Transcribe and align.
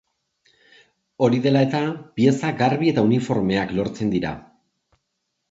Hori 1.27 1.41
dela 1.43 1.61
eta, 1.65 1.81
pieza 2.21 2.49
garbi 2.63 2.91
eta 2.93 3.05
uniformeak 3.09 3.77
lortzen 3.83 4.13
dira. 4.17 4.35